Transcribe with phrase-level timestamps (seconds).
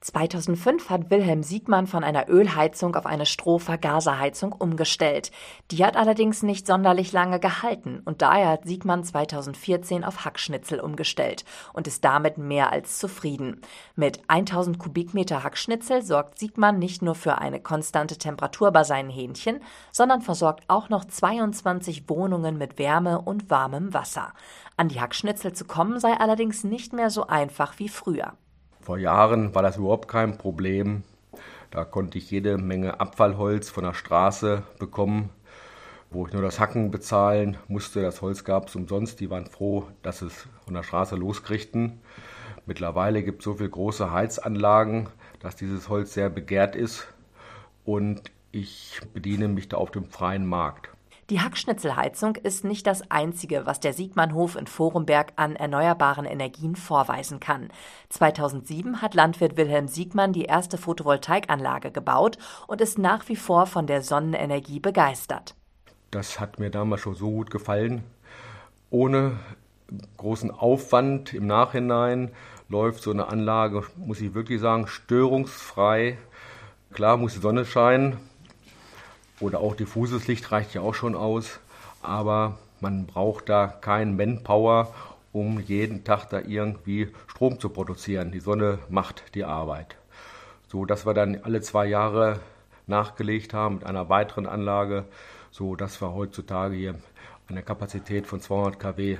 [0.00, 5.30] 2005 hat Wilhelm Siegmann von einer Ölheizung auf eine Strohvergaserheizung umgestellt.
[5.70, 11.44] Die hat allerdings nicht sonderlich lange gehalten und daher hat Siegmann 2014 auf Hackschnitzel umgestellt
[11.74, 13.60] und ist damit mehr als zufrieden.
[13.94, 19.60] Mit 1000 Kubikmeter Hackschnitzel sorgt Siegmann nicht nur für eine konstante Temperatur bei seinen Hähnchen,
[19.92, 24.32] sondern versorgt auch noch 22 Wohnungen mit Wärme und warmem Wasser.
[24.78, 28.32] An die Hackschnitzel zu kommen sei allerdings nicht mehr so einfach wie früher.
[28.90, 31.04] Vor Jahren war das überhaupt kein Problem.
[31.70, 35.30] Da konnte ich jede Menge Abfallholz von der Straße bekommen,
[36.10, 38.02] wo ich nur das Hacken bezahlen musste.
[38.02, 39.20] Das Holz gab es umsonst.
[39.20, 42.00] Die waren froh, dass es von der Straße loskriegten.
[42.66, 47.06] Mittlerweile gibt es so viele große Heizanlagen, dass dieses Holz sehr begehrt ist
[47.84, 50.90] und ich bediene mich da auf dem freien Markt.
[51.30, 57.38] Die Hackschnitzelheizung ist nicht das einzige, was der Siegmannhof in Vorumberg an erneuerbaren Energien vorweisen
[57.38, 57.68] kann.
[58.08, 63.86] 2007 hat Landwirt Wilhelm Siegmann die erste Photovoltaikanlage gebaut und ist nach wie vor von
[63.86, 65.54] der Sonnenenergie begeistert.
[66.10, 68.02] Das hat mir damals schon so gut gefallen.
[68.90, 69.38] Ohne
[70.16, 72.32] großen Aufwand im Nachhinein
[72.68, 76.18] läuft so eine Anlage, muss ich wirklich sagen, störungsfrei.
[76.92, 78.16] Klar muss die Sonne scheinen,
[79.40, 81.60] oder auch diffuses Licht reicht ja auch schon aus,
[82.02, 84.94] aber man braucht da kein Manpower,
[85.32, 88.32] um jeden Tag da irgendwie Strom zu produzieren.
[88.32, 89.96] Die Sonne macht die Arbeit.
[90.68, 92.40] So dass wir dann alle zwei Jahre
[92.86, 95.04] nachgelegt haben mit einer weiteren Anlage,
[95.50, 96.94] so dass wir heutzutage hier
[97.48, 99.18] eine Kapazität von 200 kW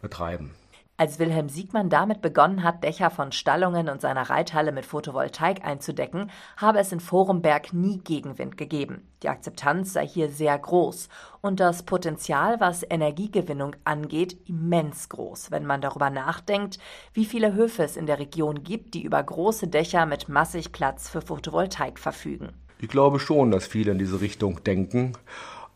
[0.00, 0.52] betreiben.
[1.00, 6.30] Als Wilhelm Siegmann damit begonnen hat, Dächer von Stallungen und seiner Reithalle mit Photovoltaik einzudecken,
[6.58, 9.08] habe es in Forumberg nie Gegenwind gegeben.
[9.22, 11.08] Die Akzeptanz sei hier sehr groß
[11.40, 16.78] und das Potenzial, was Energiegewinnung angeht, immens groß, wenn man darüber nachdenkt,
[17.14, 21.08] wie viele Höfe es in der Region gibt, die über große Dächer mit massig Platz
[21.08, 22.50] für Photovoltaik verfügen.
[22.78, 25.14] Ich glaube schon, dass viele in diese Richtung denken.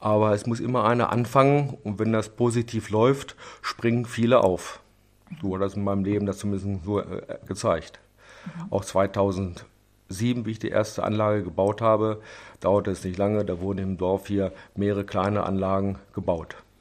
[0.01, 4.84] Aber es muss immer einer anfangen und wenn das positiv läuft, springen viele auf.
[5.41, 8.01] So hat das in meinem Leben das zumindest so äh, gezeigt.
[8.47, 8.73] Mhm.
[8.73, 9.65] Auch 2007,
[10.47, 12.21] wie ich die erste Anlage gebaut habe,
[12.61, 16.57] dauerte es nicht lange, da wurden im Dorf hier mehrere kleine Anlagen gebaut.